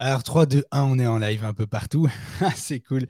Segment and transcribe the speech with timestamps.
[0.00, 2.08] Alors 3, 2, 1, on est en live un peu partout.
[2.54, 3.06] c'est cool.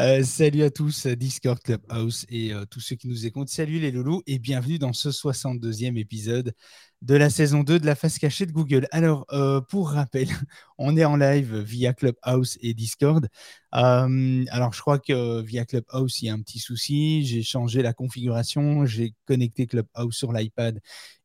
[0.00, 3.48] Euh, salut à tous, Discord Clubhouse et euh, tous ceux qui nous écoutent.
[3.48, 6.52] Salut les loulous et bienvenue dans ce 62e épisode
[7.00, 8.88] de la saison 2 de la face cachée de Google.
[8.90, 10.26] Alors, euh, pour rappel,
[10.78, 13.28] on est en live via Clubhouse et Discord.
[13.70, 17.24] alors, je crois que via Clubhouse, il y a un petit souci.
[17.24, 18.84] J'ai changé la configuration.
[18.84, 20.80] J'ai connecté Clubhouse sur l'iPad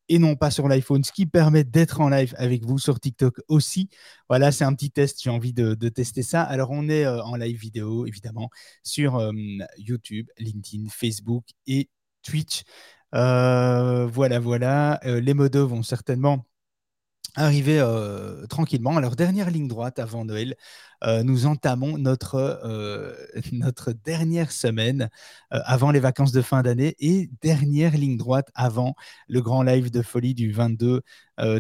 [0.10, 3.40] et non pas sur l'iPhone, ce qui permet d'être en live avec vous sur TikTok
[3.48, 3.90] aussi.
[4.30, 6.44] Voilà, c'est un petit test, j'ai envie de, tester ça.
[6.44, 8.50] Alors, on est euh, en live vidéo, évidemment,
[8.84, 9.32] sur euh,
[9.78, 11.90] YouTube, LinkedIn, Facebook et
[12.24, 12.64] Twitch.
[13.16, 15.00] Euh, voilà, voilà.
[15.04, 16.46] les modos vont certainement
[17.36, 17.84] arriver
[18.50, 18.98] tranquillement.
[18.98, 20.56] Alors, dernière ligne droite avant Noël.
[21.04, 23.14] Euh, nous entamons notre, euh,
[23.52, 25.10] notre dernière semaine
[25.54, 28.96] euh, avant les vacances de fin d'année et dernière ligne droite avant
[29.28, 31.02] le grand live de folie du 22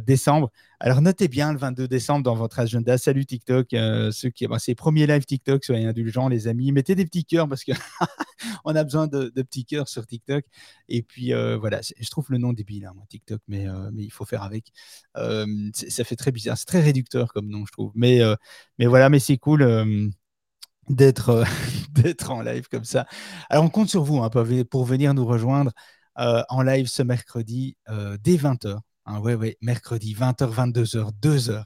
[0.07, 0.51] décembre.
[0.79, 2.97] Alors notez bien le 22 décembre dans votre agenda.
[2.97, 3.67] Salut TikTok,
[4.11, 6.71] ceux qui, bah, c'est premier live TikTok, soyez indulgents les amis.
[6.71, 7.73] Mettez des petits cœurs parce que
[8.65, 10.45] on a besoin de, petits cœurs sur TikTok.
[10.89, 14.41] Et puis voilà, je trouve le nom débile, hein, TikTok, mais, mais il faut faire
[14.41, 14.71] avec.
[15.13, 17.91] ça fait très bizarre, c'est très réducteur comme nom, je trouve.
[17.93, 18.21] Mais,
[18.79, 20.07] mais voilà, mais c'est cool euh,
[20.89, 21.45] d'être euh,
[21.91, 23.07] d'être en live comme ça.
[23.49, 24.29] Alors, on compte sur vous hein,
[24.69, 25.71] pour venir nous rejoindre
[26.19, 27.77] euh, en live ce mercredi
[28.23, 28.79] dès 20h.
[29.09, 31.63] Hein, ouais, ouais, mercredi, 20h, 22h, 2h.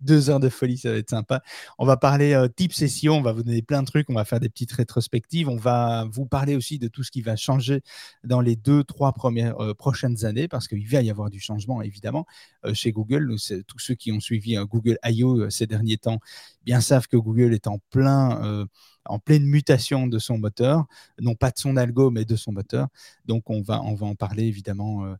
[0.00, 1.42] 2 heures de folie, ça va être sympa.
[1.78, 4.26] On va parler euh, type session, on va vous donner plein de trucs, on va
[4.26, 7.80] faire des petites rétrospectives, on va vous parler aussi de tout ce qui va changer
[8.24, 11.80] dans les deux, trois premières, euh, prochaines années, parce qu'il va y avoir du changement,
[11.80, 12.26] évidemment,
[12.66, 13.34] euh, chez Google.
[13.66, 15.48] tous ceux qui ont suivi Google I.O.
[15.48, 16.18] ces derniers temps
[16.62, 18.66] bien savent que Google est en plein
[19.06, 20.84] en pleine mutation de son moteur,
[21.20, 22.88] non pas de son algo, mais de son moteur.
[23.24, 25.14] Donc on va, on va en parler évidemment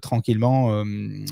[0.00, 1.24] tranquillement euh, euh,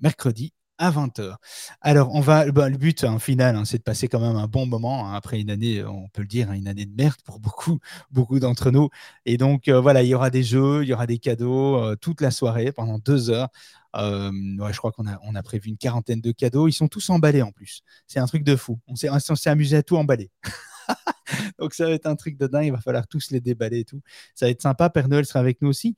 [0.00, 1.36] mercredi à 20h.
[1.80, 4.46] Alors, on va, bah, le but hein, final, hein, c'est de passer quand même un
[4.46, 7.40] bon moment hein, après une année, on peut le dire, une année de merde pour
[7.40, 7.78] beaucoup,
[8.10, 8.90] beaucoup d'entre nous.
[9.24, 12.30] Et donc, voilà, il y aura des jeux, il y aura des cadeaux toute la
[12.30, 13.48] soirée pendant deux heures.
[13.94, 16.68] je crois qu'on a, on a prévu une quarantaine de cadeaux.
[16.68, 17.80] Ils sont tous emballés en plus.
[18.06, 18.78] C'est un truc de fou.
[18.86, 20.30] On s'est, on s'est amusé à tout emballer.
[21.58, 22.66] donc, ça va être un truc de dingue.
[22.66, 24.02] Il va falloir tous les déballer et tout.
[24.34, 24.90] Ça va être sympa.
[24.90, 25.96] Père Noël sera avec nous aussi.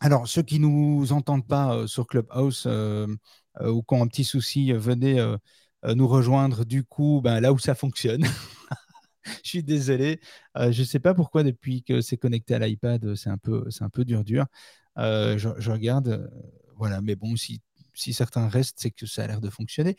[0.00, 3.06] Alors, ceux qui ne nous entendent pas euh, sur Clubhouse euh,
[3.60, 5.24] euh, ou qui ont un petit souci, venez
[5.94, 8.24] nous rejoindre du coup ben, là où ça fonctionne.
[9.44, 10.20] je suis désolé.
[10.56, 14.24] je ne sais pas pourquoi depuis que c'est connecté à l'iPad, c'est un peu, dur
[14.24, 14.46] dur.
[14.96, 16.28] Je, regarde,
[16.76, 17.00] voilà.
[17.02, 17.60] Mais bon, si,
[17.94, 19.96] si certains restent, c'est que ça a l'air de fonctionner.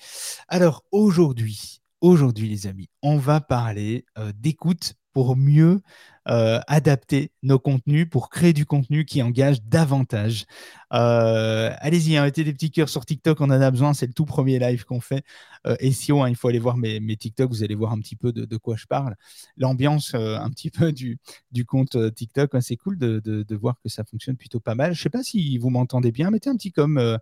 [0.50, 4.06] Alors aujourd'hui, aujourd'hui les amis, on va parler
[4.36, 5.82] d'écoute pour mieux
[6.30, 10.46] euh, adapter nos contenus, pour créer du contenu qui engage davantage.
[10.94, 14.14] Euh, allez-y, hein, mettez des petits cœurs sur TikTok, on en a besoin, c'est le
[14.14, 15.24] tout premier live qu'on fait.
[15.66, 18.16] Euh, et si hein, il faut aller voir mes, TikTok, vous allez voir un petit
[18.16, 19.16] peu de, quoi je parle.
[19.56, 21.18] L'ambiance un petit peu du,
[21.66, 24.94] compte TikTok, hein, c'est cool de, de, voir que ça fonctionne plutôt pas mal.
[24.94, 27.18] Je ne sais pas si vous m'entendez bien, mettez un petit comme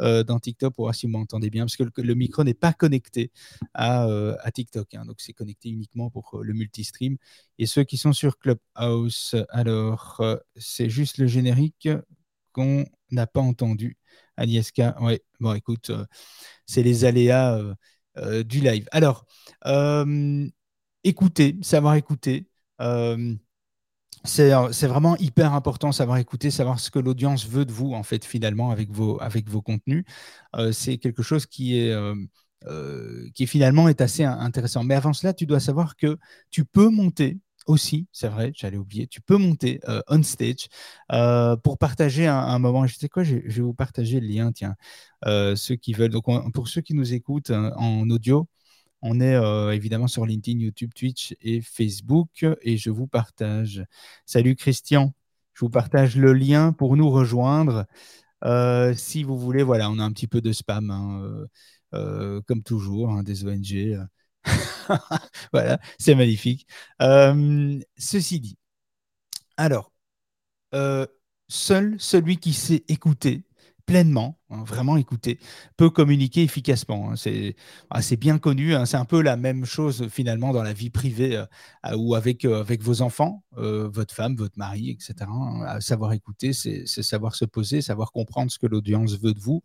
[0.00, 2.72] euh, dans TikTok pour voir si vous m'entendez bien, parce que le, micro n'est pas
[2.72, 3.30] connecté
[3.74, 4.94] à, euh, TikTok.
[4.94, 5.04] Hein.
[5.04, 7.16] donc, c'est connecté uniquement pour euh, le multistream.
[7.58, 10.22] Et ceux qui sont sur Clubhouse, alors,
[10.56, 11.88] c'est juste le générique
[12.52, 13.96] qu'on n'a pas entendu.
[14.36, 15.90] Agnieszka, ouais, bon, écoute,
[16.66, 17.60] c'est les aléas
[18.44, 18.88] du live.
[18.92, 19.26] Alors,
[21.04, 22.46] écoutez, savoir écouter
[24.24, 28.24] c'est vraiment hyper important savoir écouter, savoir ce que l'audience veut de vous en fait
[28.24, 30.04] finalement avec vos avec vos contenus.
[30.56, 32.14] Euh, c'est quelque chose qui est euh,
[32.66, 34.84] euh, qui finalement est assez intéressant.
[34.84, 36.18] Mais avant cela, tu dois savoir que
[36.50, 40.68] tu peux monter aussi, c'est vrai, j'allais oublier, tu peux monter on stage
[41.62, 42.86] pour partager un, moment.
[42.86, 44.74] Je sais quoi, je, vais vous partager le lien, tiens,
[45.56, 46.10] ceux qui veulent.
[46.10, 48.48] Donc, pour ceux qui nous écoutent en audio,
[49.02, 53.84] on est euh, évidemment sur LinkedIn, YouTube, Twitch et Facebook et je vous partage.
[54.26, 55.14] Salut Christian,
[55.54, 57.86] je vous partage le lien pour nous rejoindre.
[58.44, 61.46] Euh, si vous voulez, voilà, on a un petit peu de spam, hein,
[61.94, 63.98] euh, comme toujours, hein, des ONG.
[65.52, 66.66] voilà, c'est magnifique.
[67.00, 68.58] ceci dit,
[69.56, 69.92] alors,
[71.48, 73.44] seul celui qui sait écouter
[73.90, 75.40] pleinement, hein, vraiment écouter,
[75.76, 77.10] peut communiquer efficacement.
[77.10, 77.50] Hein.
[77.90, 78.86] Ah, c'est bien connu, hein.
[78.86, 82.60] c'est un peu la même chose finalement dans la vie privée euh, ou avec, euh,
[82.60, 85.28] avec vos enfants, euh, votre femme, votre mari, etc.
[85.80, 89.64] savoir écouter, c'est savoir se poser, savoir comprendre ce que l'audience veut de vous.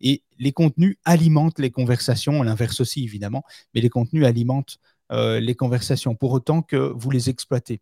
[0.00, 3.44] Et les contenus alimentent les conversations, l'inverse aussi évidemment,
[3.74, 4.78] mais les contenus alimentent
[5.10, 7.80] les conversations pour autant que vous les exploitez.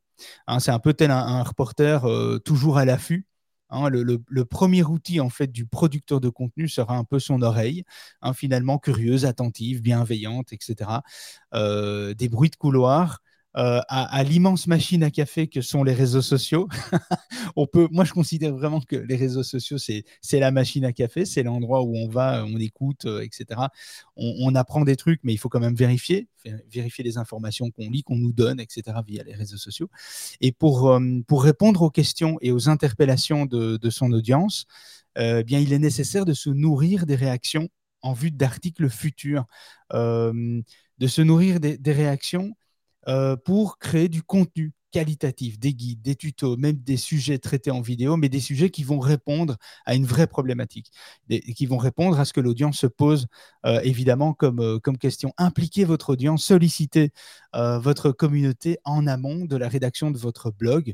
[0.61, 2.07] c'est un peu tel un, reporter
[2.45, 3.27] toujours à l'affût
[3.71, 7.85] Hein, le, premier outil en fait du producteur de contenu sera un peu son oreille,
[8.23, 11.03] hein, finalement curieuse, attentive, bienveillante, etc.
[11.55, 13.21] Euh, des bruits de couloir,
[13.59, 16.69] euh, à, l'immense machine à café que sont les réseaux sociaux.
[17.57, 20.05] on peut, moi, je considère vraiment que les réseaux sociaux, c'est,
[20.35, 23.69] la machine à café, c'est l'endroit où on va, on écoute, euh, etc.
[24.17, 26.29] On, apprend des trucs, mais il faut quand même vérifier,
[26.71, 28.99] vérifier les informations qu'on lit, qu'on nous donne, etc.
[29.07, 29.89] via les réseaux sociaux.
[30.43, 34.67] Et pour, euh, pour répondre aux questions et aux interpellations de, son audience,
[35.17, 37.71] bien, il est nécessaire de se nourrir des réactions
[38.03, 39.47] en vue d'articles futurs,
[39.93, 42.55] de se nourrir des réactions
[43.09, 47.83] euh, pour créer du contenu qualitatif, des guides, des tutos, même des sujets traités en
[47.83, 50.91] vidéo, mais des sujets qui vont répondre à une vraie problématique,
[51.29, 53.27] qui vont répondre à ce que l'audience se pose
[53.67, 55.33] euh, évidemment comme, euh, comme question.
[55.37, 57.11] Impliquez votre audience, sollicitez
[57.53, 60.93] votre communauté en amont de la rédaction de votre blog.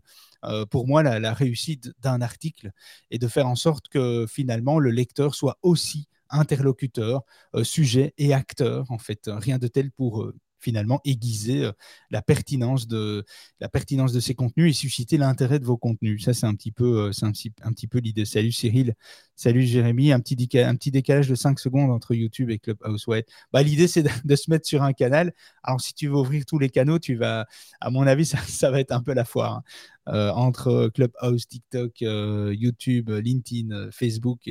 [0.70, 2.70] pour moi, la, la réussite d'un article
[3.10, 7.22] est de faire en sorte que finalement le lecteur soit aussi interlocuteur,
[7.64, 9.22] sujet et acteur, en fait.
[9.26, 10.32] Rien de tel pour
[10.62, 11.72] finalement aiguiser euh,
[12.10, 13.24] la pertinence de
[13.60, 16.24] la pertinence de ces contenus et susciter l'intérêt de vos contenus.
[16.24, 17.32] Ça, c'est un petit peu, euh, un,
[17.62, 18.24] un, l'idée.
[18.24, 18.94] Salut Cyril,
[19.36, 20.12] salut Jérémy.
[20.12, 23.06] Un petit, un petit décalage de 5 secondes entre YouTube et Clubhouse.
[23.06, 23.26] Ouais.
[23.52, 25.32] Bah, l'idée, c'est de, se mettre sur un canal.
[25.62, 27.46] Alors, si tu veux ouvrir tous les canaux, tu vas,
[27.80, 29.56] à mon avis, ça, ça va être un peu la foire.
[29.56, 29.62] Hein.
[30.08, 34.48] Euh, entre Clubhouse, TikTok, YouTube, LinkedIn, Facebook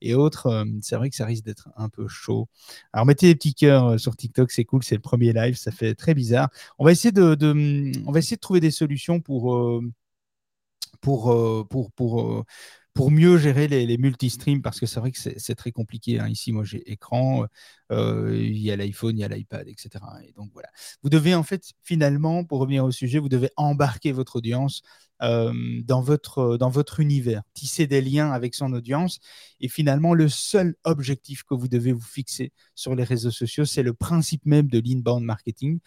[0.00, 2.48] et, autres, euh, c'est vrai que ça risque d'être un peu chaud.
[2.92, 5.70] Alors mettez des petits cœurs euh, sur TikTok, c'est cool, c'est le premier live, ça
[5.70, 6.50] fait très bizarre.
[6.78, 7.36] On va essayer de,
[8.06, 9.82] on va essayer de trouver des solutions pour, euh,
[11.00, 12.44] pour, pour, pour,
[12.98, 16.18] pour mieux gérer les, multistreams, parce que c'est vrai que c'est très compliqué.
[16.18, 16.26] Hein.
[16.26, 17.46] Ici, moi, j'ai écran,
[17.92, 20.04] il y a l'iPhone, il y a l'iPad, etc.
[20.26, 20.68] Et donc voilà.
[21.04, 24.82] Vous devez en fait, finalement, pour revenir au sujet, vous devez embarquer votre audience
[25.22, 25.52] euh,
[25.84, 29.20] dans, votre, dans votre univers, tisser des liens avec son audience.
[29.60, 33.84] Et finalement, le seul objectif que vous devez vous fixer sur les réseaux sociaux, c'est
[33.84, 35.78] le principe même de l'inbound marketing,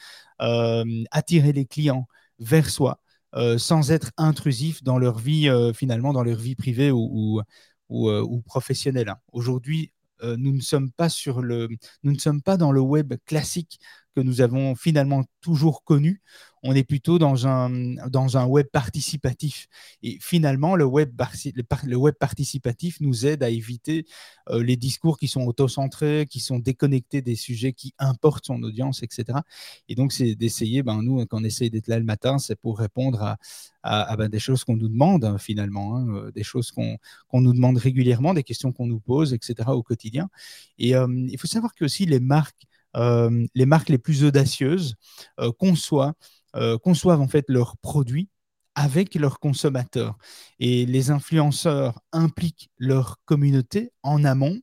[0.41, 2.07] euh, attirer les clients
[2.39, 3.01] vers soi.
[3.35, 7.41] Euh, sans être intrusif dans leur vie, finalement, dans leur vie privée ou,
[7.89, 9.09] ou, ou, professionnelle.
[9.09, 9.17] Hein.
[9.31, 11.67] Aujourd'hui, nous ne sommes pas sur le,
[12.03, 13.79] nous ne sommes pas dans le web classique
[14.15, 16.21] que nous avons finalement toujours connu
[16.63, 17.69] on est plutôt dans un,
[18.09, 19.67] dans un web participatif.
[20.03, 21.19] Et finalement, le web,
[21.83, 24.05] le web participatif nous aide à éviter
[24.49, 29.01] euh, les discours qui sont autocentrés, qui sont déconnectés des sujets qui importent son audience,
[29.01, 29.39] etc.
[29.89, 32.77] Et donc, c'est d'essayer, ben, nous, quand on essaye d'être là le matin, c'est pour
[32.77, 33.37] répondre à,
[33.81, 36.97] à, ben, des choses qu'on nous demande hein, finalement, hein, euh, des choses qu'on
[37.33, 39.69] nous demande régulièrement, des questions qu'on nous pose, etc.
[39.69, 40.29] au quotidien.
[40.77, 44.95] Et euh, il faut savoir que aussi les marques, les marques les plus audacieuses
[45.57, 46.13] conçoivent
[46.55, 48.27] euh, conçoivent en fait leurs produits
[48.75, 50.17] avec leurs consommateurs.
[50.59, 54.59] Et les influenceurs impliquent leur communauté en amont,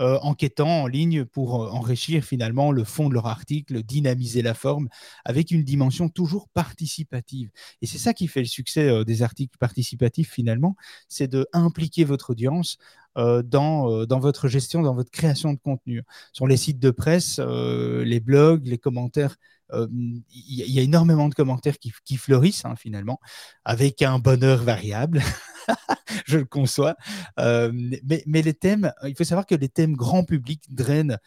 [0.00, 4.54] euh, enquêtant en ligne pour euh, enrichir finalement le fond de leur article, dynamiser la
[4.54, 4.88] forme,
[5.24, 7.50] avec une dimension toujours participative.
[7.80, 10.74] Et c'est ça qui fait le succès des articles participatifs finalement,
[11.08, 12.76] c'est de impliquer votre audience
[13.16, 16.02] dans, dans, votre gestion, dans votre création de contenu.
[16.32, 19.36] Sur les sites de presse, les blogs, les commentaires
[19.72, 23.20] il y, a énormément de commentaires qui, fleurissent hein, finalement,
[23.64, 25.22] avec un bonheur variable.
[26.26, 26.96] je le conçois.
[27.38, 31.18] mais, mais, les thèmes, il faut savoir que les thèmes grand public drainent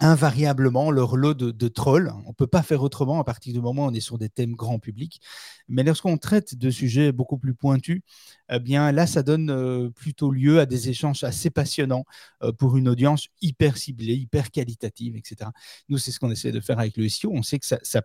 [0.00, 2.12] invariablement leur lot de, trolls.
[2.24, 4.28] On ne peut pas faire autrement à partir du moment où on est sur des
[4.28, 5.20] thèmes grand public.
[5.68, 8.02] Mais lorsqu'on traite de sujets beaucoup plus pointus,
[8.50, 12.04] eh bien là, ça donne euh, plutôt lieu à des échanges assez passionnants
[12.42, 15.50] euh, pour une audience hyper ciblée, hyper qualitative, etc.
[15.88, 17.30] Nous, c'est ce qu'on essaie de faire avec le SEO.
[17.32, 18.00] On sait que ça ne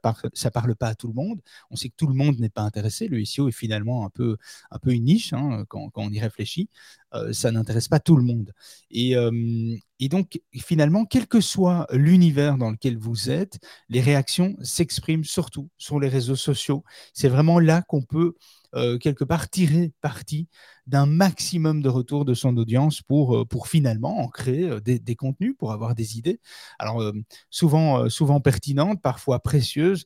[0.52, 1.42] parle, pas à tout le monde.
[1.70, 3.08] On sait que tout le monde n'est pas intéressé.
[3.08, 4.38] Le SEO est finalement un peu,
[4.72, 6.70] un peu une niche hein, quand, on y réfléchit.
[7.14, 8.52] Euh, ça n'intéresse pas tout le monde.
[8.92, 15.70] Et donc, finalement, quel que soit l'univers dans lequel vous êtes, les réactions s'expriment surtout
[15.78, 16.84] sur les réseaux sociaux.
[17.14, 18.36] C'est vraiment là qu'on peut
[18.76, 20.48] euh, quelque part tirer parti
[20.88, 25.16] d'un maximum de retour de son audience pour, euh, pour finalement en créer euh, des,
[25.16, 26.40] contenus, pour avoir des idées.
[26.80, 27.14] Alors,
[27.50, 30.06] souvent, souvent pertinentes, parfois précieuses,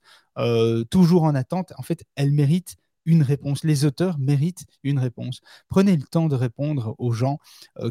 [0.89, 1.73] toujours en attente.
[1.77, 3.63] En fait, elles méritent une réponse.
[3.63, 5.39] Les auteurs méritent une réponse.
[5.69, 7.39] Prenez le temps de répondre aux gens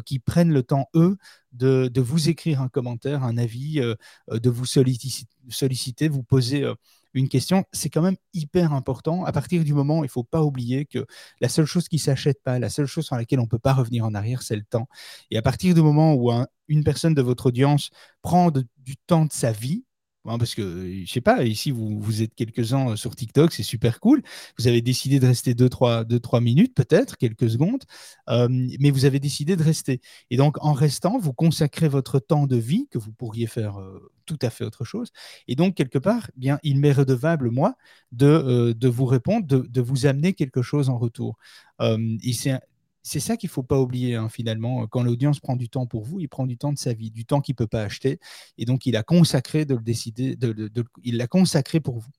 [0.05, 1.17] qui prennent le temps, eux,
[1.53, 3.81] de, vous écrire un commentaire, un avis,
[4.29, 6.71] de vous solliciter, vous poser
[7.17, 9.25] une question, c'est quand même hyper important.
[9.25, 11.05] À partir du moment, il ne faut pas oublier que
[11.41, 13.59] la seule chose qui ne s'achète pas, la seule chose sur laquelle on ne peut
[13.59, 14.87] pas revenir en arrière, c'est le temps.
[15.31, 16.31] Et à partir du moment où
[16.67, 17.89] une personne de votre audience
[18.21, 19.83] prend du temps de sa vie,
[20.27, 23.63] Hein, parce que, je sais pas, ici, vous, vous êtes quelques-uns euh, sur TikTok, c'est
[23.63, 24.21] super cool.
[24.59, 27.83] Vous avez décidé de rester 2-3 minutes, peut-être, quelques secondes,
[28.29, 28.47] euh,
[28.79, 30.01] mais vous avez décidé de rester.
[30.29, 34.11] Et donc, en restant, vous consacrez votre temps de vie, que vous pourriez faire euh,
[34.25, 35.11] tout à fait autre chose.
[35.47, 37.75] Et donc, quelque part, eh bien, il m'est redevable, moi,
[38.11, 41.37] de, de vous répondre, de, de, vous amener quelque chose en retour.
[41.79, 42.59] et c'est
[43.07, 44.85] c'est ça qu'il ne faut pas oublier hein, finalement.
[44.87, 47.25] Quand l'audience prend du temps pour vous, il prend du temps de sa vie, du
[47.25, 48.19] temps qu'il ne peut pas acheter.
[48.57, 50.69] Et donc, il a consacré de le décider, de,
[51.03, 52.11] il l'a consacré pour vous.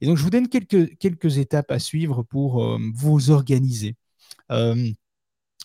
[0.00, 3.96] Et donc, je vous donne quelques, quelques étapes à suivre pour euh, vous organiser.
[4.52, 4.92] Euh,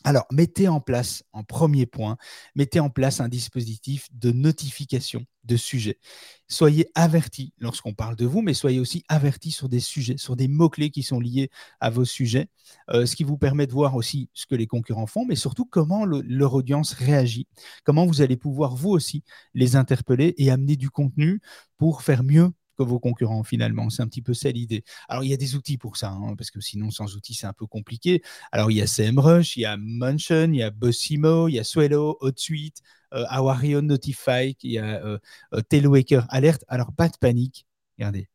[0.03, 2.17] alors, mettez en place, en premier point,
[2.55, 6.00] mettez en place un dispositif de notification de sujets.
[6.48, 10.48] Soyez avertis lorsqu'on parle de vous, mais soyez aussi avertis sur des sujets, sur des
[10.48, 12.48] mots-clés qui sont liés à vos sujets,
[12.89, 15.65] euh, ce qui vous permet de voir aussi ce que les concurrents font, mais surtout
[15.65, 17.48] comment leur audience réagit,
[17.83, 21.41] comment vous allez pouvoir vous aussi les interpeller et amener du contenu
[21.77, 23.89] pour faire mieux que vos concurrents finalement.
[23.89, 24.84] C'est un petit peu ça l'idée.
[25.08, 27.48] Alors il y a des outils pour ça, hein, parce que sinon sans outils c'est
[27.48, 28.22] un peu compliqué.
[28.51, 31.60] Alors il y a SEMrush, il y a Munchen, il y a Bossimo, il y
[31.60, 32.82] a Swello, HotSuite,
[33.13, 35.20] euh, Awario Notify, il y a euh,
[35.53, 36.63] euh, Telewaker Alert.
[36.68, 37.65] Alors pas de panique.
[37.98, 38.30] Regardez,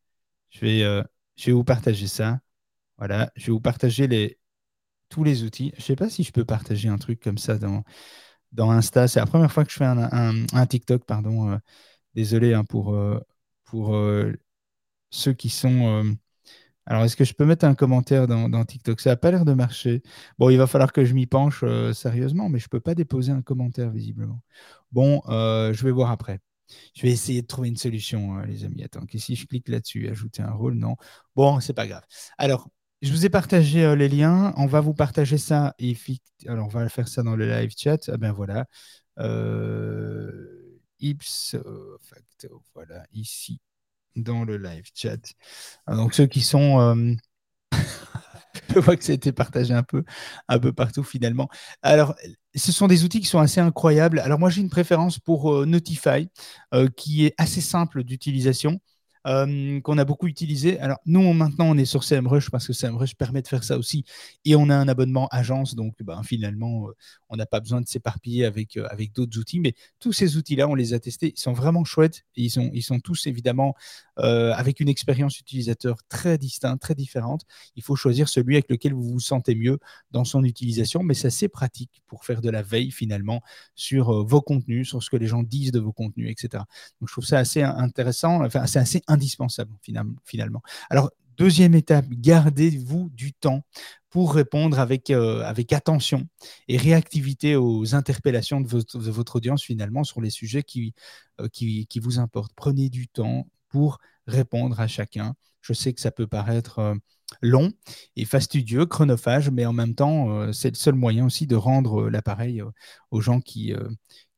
[0.49, 1.03] je vais, euh,
[1.35, 2.39] je vais vous partager ça.
[2.97, 4.39] Voilà, je vais vous partager les,
[5.09, 5.71] tous les outils.
[5.75, 7.83] Je ne sais pas si je peux partager un truc comme ça dans,
[8.51, 9.07] dans Insta.
[9.07, 11.59] C'est la première fois que je fais un, un, TikTok, pardon.
[12.15, 12.97] désolé hein, pour,
[13.69, 14.33] pour euh,
[15.11, 15.87] ceux qui sont.
[15.87, 16.13] Euh,
[16.85, 18.99] alors, est-ce que je peux mettre un commentaire dans, TikTok?
[18.99, 20.01] Ça n'a pas l'air de marcher.
[20.39, 22.95] Bon, il va falloir que je m'y penche euh, sérieusement, mais je ne peux pas
[22.95, 24.41] déposer un commentaire visiblement.
[24.91, 26.39] Bon, je vais voir après.
[26.95, 28.83] Je vais essayer de trouver une solution, les amis.
[28.83, 30.95] Attends, que si je clique là-dessus, ajouter un rôle, non.
[31.35, 32.03] Bon, c'est pas grave.
[32.37, 32.69] Alors,
[33.01, 34.53] je vous ai partagé les liens.
[34.57, 35.75] On va vous partager ça.
[35.79, 35.95] Et
[36.47, 38.09] alors, on va faire ça dans le live chat.
[38.09, 38.65] Ah ben voilà.
[41.01, 41.55] Ips
[42.01, 43.59] facto, voilà, ici,
[44.15, 45.19] dans le live chat.
[45.87, 46.79] Ah, donc ceux qui sont...
[46.81, 47.15] Euh,
[48.73, 50.03] je vois que ça a été partagé un peu,
[50.47, 51.49] un peu partout finalement.
[51.81, 52.15] Alors,
[52.55, 54.19] ce sont des outils qui sont assez incroyables.
[54.19, 56.29] Alors moi, j'ai une préférence pour euh, Notify,
[56.73, 58.79] euh, qui est assez simple d'utilisation.
[59.27, 60.79] Euh, qu'on a beaucoup utilisé.
[60.79, 64.05] Alors, nous, maintenant, on est sur CMrush parce que CMrush permet de faire ça aussi.
[64.45, 66.95] Et on a un abonnement agence, donc ben, finalement, euh,
[67.27, 69.59] on n'a pas besoin de s'éparpiller avec, euh, avec d'autres outils.
[69.59, 71.33] Mais tous ces outils-là, on les a testés.
[71.35, 72.23] Ils sont vraiment chouettes.
[72.37, 73.75] Et ils, sont, ils sont tous évidemment
[74.21, 77.43] avec une expérience utilisateur très distincte, très différente.
[77.77, 79.79] Il faut choisir celui avec lequel vous vous sentez mieux
[80.11, 81.03] dans son utilisation.
[81.03, 83.41] Mais c'est assez pratique pour faire de la veille finalement
[83.75, 86.63] sur vos contenus, sur ce que les gens disent de vos contenus, etc.
[86.99, 90.61] Donc, je trouve ça assez intéressant, enfin, c'est assez indispensable finalement.
[90.89, 93.63] Alors, deuxième étape, gardez-vous du temps
[94.09, 96.27] pour répondre avec, euh, avec attention
[96.67, 100.93] et réactivité aux interpellations de votre, audience finalement sur les sujets qui,
[101.39, 102.53] euh, qui, qui, vous importent.
[102.55, 105.35] Prenez du temps pour répondre à chacun.
[105.61, 106.95] Je sais que ça peut paraître euh,
[107.41, 107.71] long
[108.15, 112.63] et fastidieux, chronophage, mais en même temps, c'est le seul moyen aussi de rendre l'appareil
[113.11, 113.73] aux gens qui,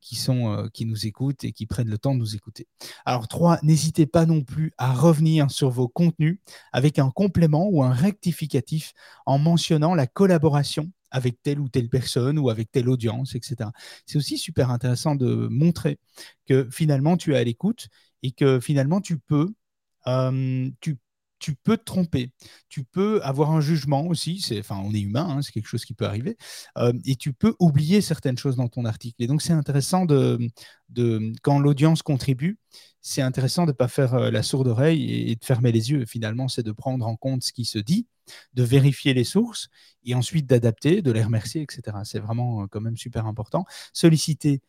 [0.02, 2.68] qui, sont, euh, qui nous écoutent et qui prennent le temps de nous écouter.
[3.06, 6.40] Alors, trois, n'hésitez pas non plus à revenir sur vos contenus
[6.74, 8.94] avec un complément ou un rectificatif
[9.26, 13.70] en mentionnant la collaboration avec telle ou telle personne ou avec telle audience, etc.
[14.06, 16.00] C'est aussi super intéressant de montrer
[16.48, 17.88] que finalement tu es à l'écoute
[18.24, 19.54] et que finalement tu peux,
[20.08, 20.98] euh, tu
[21.42, 22.32] tu peux te tromper,
[22.70, 25.94] tu peux avoir un jugement aussi, enfin on est humain, hein, c'est quelque chose qui
[25.96, 26.38] peut arriver,
[26.78, 29.22] euh, et tu peux oublier certaines choses dans ton article.
[29.24, 30.40] Et donc c'est intéressant de,
[30.90, 32.60] de quand l'audience contribue,
[33.02, 36.06] c'est intéressant de ne pas faire euh, la sourde oreille et, de fermer les yeux.
[36.06, 38.06] Finalement, c'est de prendre en compte ce qui se dit,
[38.54, 39.70] de vérifier les sources
[40.04, 41.98] et ensuite d'adapter, de les remercier, etc.
[42.04, 43.66] C'est vraiment euh, quand même super important.
[43.94, 44.62] Solliciter,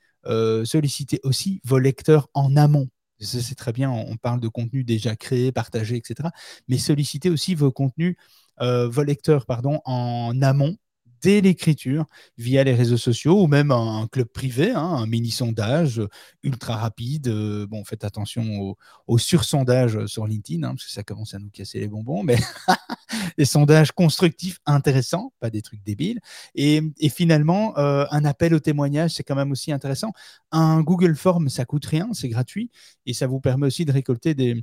[0.64, 2.88] solliciter aussi vos lecteurs en amont
[3.24, 6.32] c'est très bien, on parle de contenu déjà créé, partagé, etc.
[6.68, 8.16] Mais sollicitez aussi vos contenus,
[8.60, 10.76] euh, vos lecteurs, pardon, en amont
[11.22, 16.02] dès l'écriture via les réseaux sociaux ou même un, club privé, hein, un mini sondage
[16.42, 17.28] ultra rapide.
[17.28, 18.76] Euh, bon, faites attention au,
[19.06, 22.36] au sursondage sur LinkedIn, hein, parce que ça commence à nous casser les bonbons, mais
[23.38, 26.20] des sondages constructifs, intéressants, pas des trucs débiles.
[26.54, 30.12] Et, finalement, euh, un appel au témoignage, c'est quand même aussi intéressant.
[30.50, 32.70] Un Google Form, ça coûte rien, c'est gratuit,
[33.06, 34.62] et ça vous permet aussi de récolter des,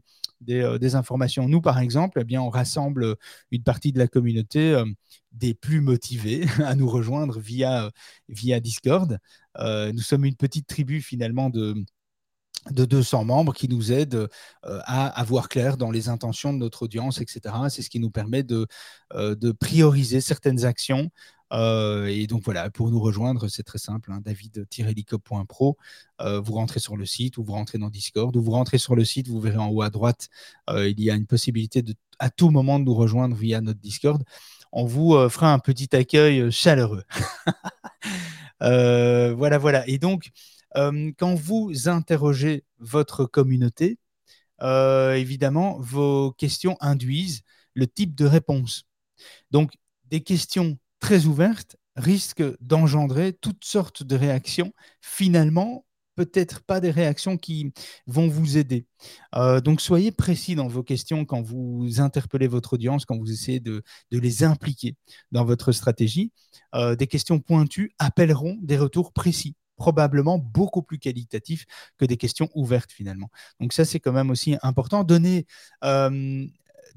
[0.50, 1.48] euh, des, informations.
[1.48, 3.16] Nous, par exemple, eh bien, on rassemble
[3.52, 4.86] une partie de la communauté euh,
[5.32, 7.92] des plus motivés à nous rejoindre via,
[8.28, 9.18] via Discord.
[9.58, 11.76] Euh, nous sommes une petite tribu finalement de,
[12.72, 14.28] de 200 membres qui nous aident
[14.64, 17.56] à avoir clair dans les intentions de notre audience, etc.
[17.70, 18.68] C'est ce qui nous permet de,
[19.16, 21.10] de prioriser certaines actions
[21.52, 25.78] euh, et donc voilà, pour nous rejoindre, c'est très simple, hein, david-helicop.pro.
[26.22, 28.96] Euh, vous rentrez sur le site ou vous rentrez dans Discord ou vous rentrez sur
[28.96, 30.30] le site, vous verrez en haut à droite,
[30.70, 31.84] euh, il y a une possibilité
[32.20, 34.24] à tout moment de nous rejoindre via notre Discord.
[34.72, 37.04] On vous fera un petit accueil chaleureux.
[38.62, 39.88] voilà, voilà.
[39.88, 40.30] Et donc,
[40.76, 43.98] quand vous interrogez votre communauté,
[44.62, 47.42] évidemment, vos questions induisent
[47.74, 48.86] le type de réponse.
[49.52, 49.74] Donc,
[50.06, 55.86] des questions très ouverte risque d'engendrer toutes sortes de réactions, finalement,
[56.20, 57.72] peut-être pas des réactions qui
[58.06, 58.86] vont vous aider.
[59.36, 63.62] Euh, donc soyez précis dans vos questions quand vous interpellez votre audience, quand vous essayez
[63.62, 64.98] de, les impliquer
[65.32, 66.34] dans votre stratégie.
[66.76, 71.66] Euh, des questions pointues appelleront des retours précis probablement beaucoup plus qualitatifs
[71.98, 73.30] que des questions ouvertes finalement.
[73.62, 75.06] Donc ça, c'est quand même aussi important.
[75.06, 75.48] Donner
[75.86, 76.46] euh,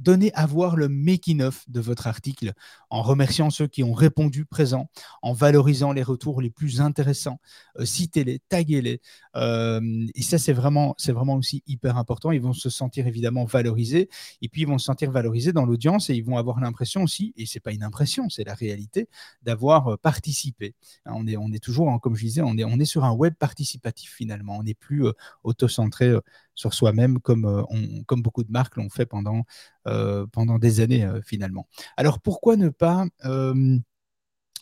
[0.03, 2.53] donnez à voir le making-of de votre article
[2.91, 4.91] en remerciant ceux qui ont répondu présent,
[5.23, 7.39] en valorisant les retours les plus intéressants.
[7.79, 9.01] Euh, citez-les, taguez-les.
[9.37, 12.33] Euh, et ça, c'est vraiment, vraiment aussi hyper important.
[12.33, 14.09] Ils vont se sentir évidemment valorisés
[14.43, 17.33] et puis ils vont se sentir valorisés dans l'audience et ils vont avoir l'impression aussi,
[17.37, 19.09] et c'est pas une impression, c'est la réalité,
[19.43, 20.75] d'avoir euh, participé.
[21.07, 23.13] Hein, on est, on est toujours, comme je disais, on est, on est sur un
[23.13, 24.59] web participatif finalement.
[24.59, 25.07] On n'est plus
[25.45, 26.15] auto-centré
[26.55, 27.63] sur soi-même comme, euh,
[28.07, 29.45] comme beaucoup de marques l'ont fait pendant,
[29.87, 30.27] euh,
[30.59, 31.69] des années euh, finalement.
[31.97, 33.07] Alors pourquoi ne pas...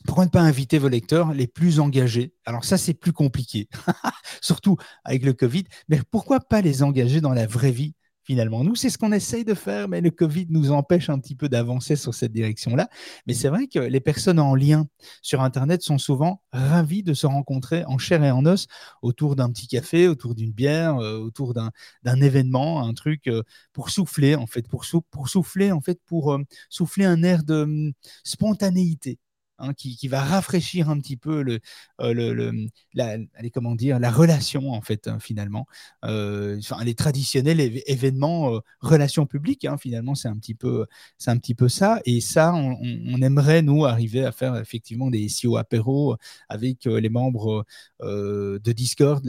[0.06, 2.32] Pourquoi ne pas inviter vos lecteurs les plus engagés?
[2.46, 3.68] Alors ça, c'est plus compliqué,
[4.40, 7.94] surtout avec le Covid, mais pourquoi pas les engager dans la vraie vie?
[8.30, 8.62] Finalement.
[8.62, 11.48] Nous, c'est ce qu'on essaye de faire, mais le Covid nous empêche un petit peu
[11.48, 12.88] d'avancer sur cette direction-là.
[13.26, 14.86] Mais c'est vrai que les personnes en lien
[15.20, 18.68] sur Internet sont souvent ravies de se rencontrer en chair et en os
[19.02, 23.90] autour d'un petit café, autour d'une bière, euh, autour d'un événement, un truc euh, pour
[23.90, 29.18] souffler, en fait, pour, souffler, en fait, pour euh, souffler un air de hum, spontanéité
[29.60, 31.60] Hein, qui, va rafraîchir un petit peu le,
[32.00, 33.18] euh, le, la,
[33.52, 35.66] comment dire, la relation, en fait, hein, finalement.
[36.04, 40.86] Euh, les traditionnels événements, euh, relations publiques, hein, finalement, c'est un, petit peu,
[41.26, 42.00] un petit peu ça.
[42.06, 46.16] Et ça, on, aimerait, nous, arriver à faire effectivement des SEO apéros
[46.48, 47.66] avec les membres
[48.02, 49.28] de Discord.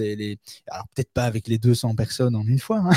[0.67, 2.89] Alors, peut-être pas avec les 200 personnes en une fois.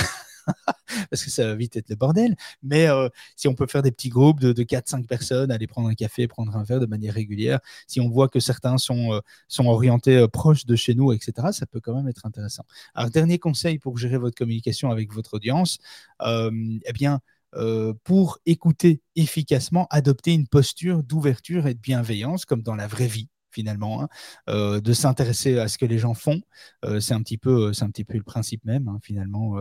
[1.11, 2.37] parce que ça va vite être le bordel.
[2.63, 5.95] Mais euh, si on peut faire des petits groupes de, 4-5 personnes, aller prendre un
[5.95, 9.21] café, prendre un verre de manière régulière, si on voit que certains sont, euh,
[9.65, 12.65] orientés euh, proches de chez nous, etc., ça peut quand même être intéressant.
[12.95, 15.79] Alors, dernier conseil pour gérer votre communication avec votre audience,
[16.23, 17.21] eh bien,
[18.05, 23.29] pour écouter efficacement, adopter une posture d'ouverture et de bienveillance, comme dans la vraie vie
[23.55, 24.09] finalement, hein,
[24.51, 26.41] euh, de s'intéresser à ce que les gens font.
[26.85, 29.57] Euh, c'est un petit peu, c'est un petit peu le principe même, hein, finalement.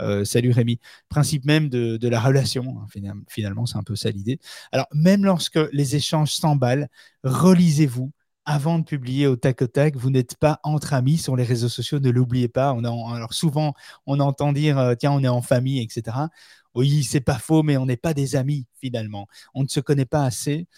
[0.00, 2.80] Euh, salut Rémi, principe même de, la relation.
[2.80, 2.86] Hein,
[3.28, 4.40] finalement, c'est un peu ça l'idée.
[4.72, 6.88] Alors, même lorsque les échanges s'emballent,
[7.24, 8.10] relisez-vous
[8.44, 9.96] avant de publier au tac au tac.
[9.96, 12.70] Vous n'êtes pas entre amis sur les réseaux sociaux, ne l'oubliez pas.
[12.70, 13.74] Alors souvent,
[14.06, 16.28] on entend dire tiens, on est en famille, etc.
[16.74, 19.26] Oui, c'est pas faux, mais on n'est pas des amis finalement.
[19.54, 20.68] On ne se connaît pas assez.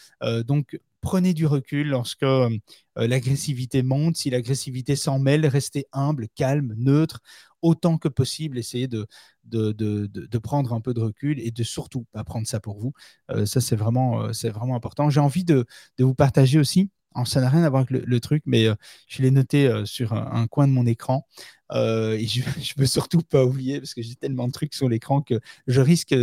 [0.46, 2.48] donc, prenez du recul lorsque euh,
[2.96, 4.16] l'agressivité monte.
[4.16, 7.20] Si l'agressivité s'en mêle, restez humble, calme, neutre,
[7.62, 8.58] autant que possible.
[8.58, 9.06] Essayez de,
[9.44, 12.92] de, prendre un peu de recul et de surtout pas prendre ça pour vous.
[13.30, 15.10] Euh, ça, c'est vraiment, euh, vraiment important.
[15.10, 15.66] J'ai envie de,
[15.98, 16.90] vous partager aussi.
[17.24, 18.66] ça n'a rien à voir avec le, truc, mais
[19.08, 21.26] je l'ai noté sur un, coin de mon écran.
[21.72, 22.40] et je
[22.76, 25.80] ne veux surtout pas oublier parce que j'ai tellement de trucs sur l'écran que je
[25.80, 26.14] risque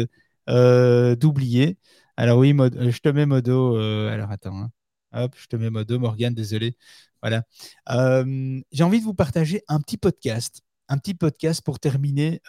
[0.48, 1.78] d'oublier.
[2.18, 3.78] Alors oui, euh, je te mets modo.
[3.78, 4.58] Euh, alors attends.
[4.58, 4.72] Hein.
[5.14, 6.78] Hop, je te mets modo, Morgane, désolé.
[7.22, 7.44] Voilà.
[7.90, 10.62] Euh, j'ai envie de vous partager un petit podcast.
[10.88, 12.42] Un petit podcast pour terminer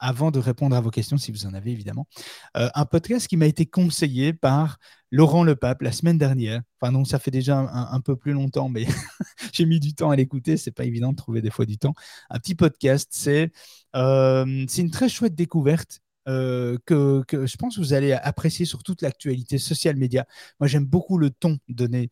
[0.00, 2.06] avant de répondre à vos questions, si vous en avez évidemment.
[2.54, 4.78] un podcast qui m'a été conseillé par
[5.10, 6.62] Laurent Lepape la semaine dernière.
[6.80, 8.86] Enfin, non, ça fait déjà un, peu plus longtemps, mais
[9.52, 10.56] j'ai mis du temps à l'écouter.
[10.56, 11.94] C'est pas évident de trouver des fois du temps.
[12.30, 13.52] Un petit podcast, c'est
[13.94, 19.58] une très chouette découverte que, que, je pense que vous allez apprécier sur toute l'actualité
[19.58, 20.26] social média.
[20.60, 22.10] Moi, j'aime beaucoup le ton donné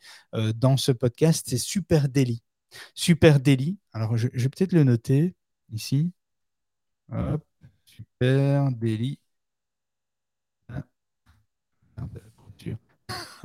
[0.55, 1.47] dans ce podcast.
[1.49, 2.43] C'est Super Daily.
[2.95, 3.79] Super Daily.
[3.93, 5.35] Alors, je, vais peut-être le noter
[5.71, 6.13] ici.
[7.87, 8.71] Super.
[10.69, 10.87] Ah.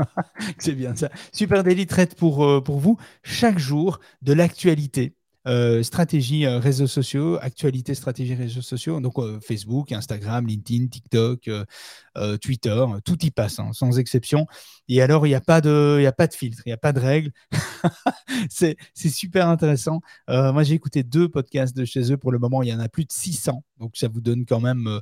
[0.59, 1.09] C'est bien ça.
[1.33, 5.15] Super Daily traite pour, euh, pour vous chaque jour de l'actualité.
[5.47, 11.49] Euh, stratégie euh, réseaux sociaux, actualité stratégie réseaux sociaux, donc Facebook, Instagram, LinkedIn, TikTok,
[12.41, 14.45] Twitter, tout y passe, hein, sans exception.
[14.87, 16.93] Et alors, il n'y a, pas de, a pas de filtre, il n'y a pas
[16.93, 17.31] de règles.
[18.49, 20.01] c'est super intéressant.
[20.27, 22.17] moi, j'ai écouté deux podcasts de chez eux.
[22.17, 23.63] Pour le moment, il y en a plus de 600.
[23.79, 25.01] Donc, ça vous donne quand même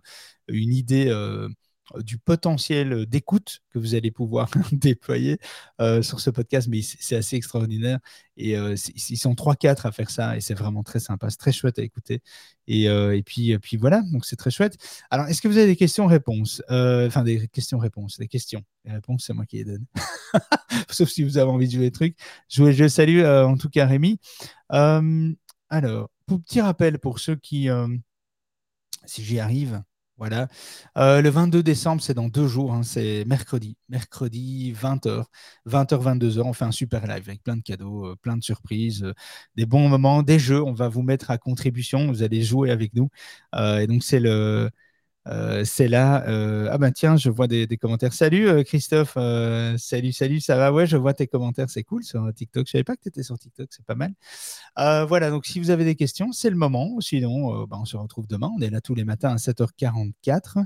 [0.49, 1.49] une idée euh,
[1.97, 5.39] du potentiel d'écoute que vous allez pouvoir déployer
[5.82, 7.99] euh, sur ce podcast, mais c'est assez extraordinaire.
[8.38, 11.52] Et euh, ils sont 3-4 à faire ça, et c'est vraiment très sympa, c'est très
[11.52, 12.21] chouette à écouter.
[12.67, 12.88] Et,
[13.23, 14.78] puis, voilà, donc c'est très chouette.
[15.10, 18.63] Alors, est-ce que vous avez des questions-réponses Enfin, des questions-réponses, des questions?
[18.86, 19.86] Les réponses, c'est moi qui les donne.
[20.89, 22.15] Sauf si vous avez envie de jouer des trucs.
[22.47, 24.19] Je, je salue en tout cas Rémi.
[24.69, 27.67] alors, petit rappel pour ceux qui,
[29.06, 29.82] si j'y arrive,
[30.19, 30.47] voilà.
[30.97, 33.77] Euh, le 22 décembre, c'est dans deux jours, hein, c'est mercredi.
[33.88, 35.23] Mercredi, 20h.
[35.65, 39.03] 20h, 22h, on fait un super live avec plein de cadeaux, euh, plein de surprises,
[39.03, 39.13] euh,
[39.55, 40.62] des bons moments, des jeux.
[40.62, 42.08] On va vous mettre à contribution.
[42.08, 43.10] Vous allez jouer avec nous.
[43.58, 44.69] et donc, c'est le
[45.29, 46.27] euh, c'est là.
[46.27, 48.13] Euh, ah ben tiens, je vois des, commentaires.
[48.13, 49.13] Salut euh, Christophe,
[49.77, 50.73] salut, salut, ça va?
[50.73, 52.65] Ouais, je vois tes commentaires, c'est cool sur TikTok.
[52.67, 54.13] Je savais pas que tu étais sur TikTok, c'est pas mal.
[55.07, 56.99] voilà, donc si vous avez des questions, c'est le moment.
[56.99, 58.49] Sinon, ben, on se retrouve demain.
[58.57, 60.65] On est là tous les matins à 7h44.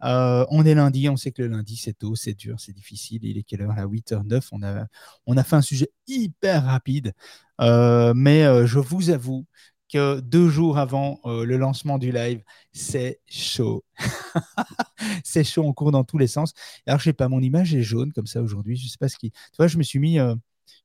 [0.00, 3.20] on est lundi, on sait que le lundi c'est tôt, c'est dur, c'est difficile.
[3.24, 3.74] Il est quelle heure?
[3.74, 4.48] Là 8h09.
[4.52, 4.86] On a,
[5.26, 7.12] on a fait un sujet hyper rapide,
[7.60, 9.46] mais je vous avoue
[9.88, 13.84] que deux jours avant euh, le lancement du live, c'est chaud.
[15.24, 16.52] c'est chaud, on court dans tous les sens.
[16.86, 18.76] Alors, je sais pas, mon image est jaune comme ça aujourd'hui.
[18.76, 19.30] Je sais pas ce qui.
[19.30, 20.18] Tu vois, je me suis mis.
[20.18, 20.34] Euh,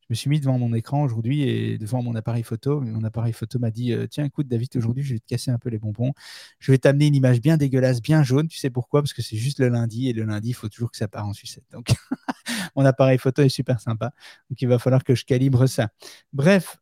[0.03, 2.81] je me suis mis devant mon écran aujourd'hui et devant mon appareil photo.
[2.81, 5.57] Mon appareil photo m'a dit euh, Tiens, écoute, David, aujourd'hui, je vais te casser un
[5.57, 6.11] peu les bonbons.
[6.59, 8.47] Je vais t'amener une image bien dégueulasse, bien jaune.
[8.47, 9.01] Tu sais pourquoi?
[9.01, 11.25] Parce que c'est juste le lundi et le lundi, il faut toujours que ça part
[11.25, 11.63] en sucette.
[11.71, 11.87] Donc,
[12.75, 14.11] mon appareil photo est super sympa.
[14.49, 15.89] Donc, il va falloir que je calibre ça.
[16.33, 16.77] Bref,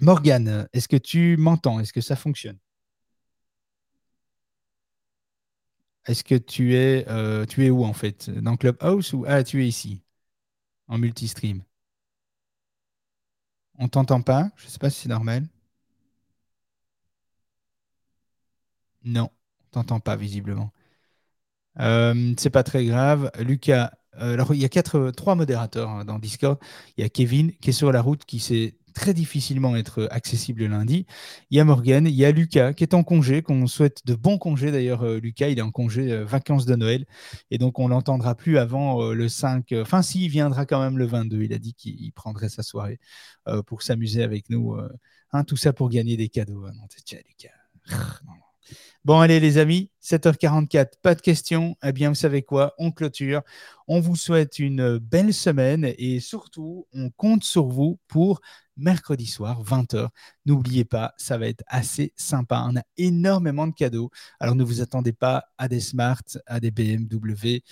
[0.00, 1.80] Morgane, est-ce que tu m'entends?
[1.80, 2.58] Est-ce que ça fonctionne?
[6.06, 8.30] Est-ce que tu es, euh, tu où en fait?
[8.30, 10.02] Dans Clubhouse ou ah tu es ici
[10.88, 11.62] en multistream?
[13.78, 14.48] On t'entend pas?
[14.56, 15.46] Je ne sais pas si c'est normal.
[19.04, 20.72] Non, on t'entend pas visiblement.
[21.80, 23.30] Euh, c'est pas très grave.
[23.40, 26.58] Lucas, alors il y a quatre, trois modérateurs hein, dans Discord.
[26.96, 30.64] Il y a Kevin qui est sur la route, qui s'est très difficilement être accessible
[30.66, 31.06] lundi.
[31.50, 34.14] Il y a Morgan, il y a Lucas qui est en congé, qu'on souhaite de
[34.14, 35.02] bons congés d'ailleurs.
[35.02, 37.06] Euh, Lucas, il est en congé euh, vacances de Noël
[37.50, 39.74] et donc on l'entendra plus avant euh, le 5.
[39.80, 41.42] Enfin, si, viendra quand même le 22.
[41.42, 43.00] Il a dit qu'il prendrait sa soirée
[43.66, 44.76] pour s'amuser avec nous.
[45.32, 46.66] Hein, tout ça pour gagner des cadeaux.
[46.66, 46.72] Hein.
[49.04, 51.76] Bon, allez, les amis, 7h44, pas de questions.
[51.84, 52.74] Eh bien, vous savez quoi?
[52.78, 53.42] On clôture.
[53.86, 58.40] On vous souhaite une belle semaine et surtout, on compte sur vous pour
[58.76, 60.08] mercredi soir, 20h.
[60.46, 62.64] N'oubliez pas, ça va être assez sympa.
[62.68, 64.10] On a énormément de cadeaux.
[64.40, 67.62] Alors ne vous attendez pas à des Smart, à des BMW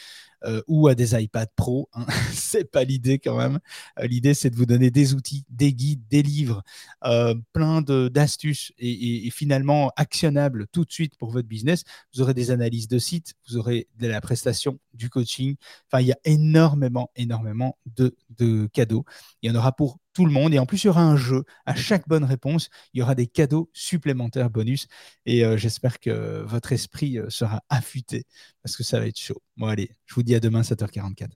[0.45, 1.89] euh, ou à des iPad Pro.
[1.93, 2.07] Hein.
[2.33, 3.59] c'est pas l'idée quand même.
[3.99, 6.63] Euh, l'idée, c'est de vous donner des outils, des guides, des livres,
[7.05, 11.85] euh, plein d'astuces et, finalement actionnables tout de suite pour votre business.
[12.23, 15.57] Aurez des analyses de sites, vous aurez de la prestation, du coaching.
[15.87, 19.05] Enfin, il y a énormément, énormément de, de cadeaux.
[19.43, 20.55] Il y en aura pour tout le monde.
[20.55, 21.45] Et en plus, il y aura un jeu.
[21.67, 24.87] À chaque bonne réponse, il y aura des cadeaux supplémentaires bonus.
[25.27, 28.25] Et euh, j'espère que votre esprit euh, sera affûté
[28.63, 29.41] parce que ça va être chaud.
[29.57, 31.31] Bon, allez, je vous dis à demain, 7h44.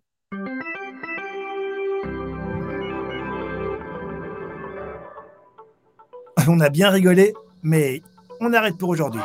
[6.46, 8.02] On a bien rigolé, mais
[8.40, 9.22] on arrête pour aujourd'hui.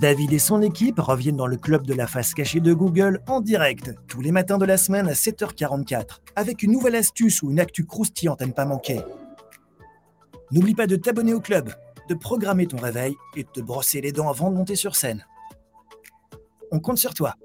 [0.00, 3.40] David et son équipe reviennent dans le club de la face cachée de Google en
[3.40, 7.60] direct, tous les matins de la semaine à 7h44, avec une nouvelle astuce ou une
[7.60, 9.00] actu croustillante à ne pas manquer.
[10.50, 11.72] N'oublie pas de t'abonner au club,
[12.08, 15.24] de programmer ton réveil et de te brosser les dents avant de monter sur scène.
[16.72, 17.36] On compte sur toi.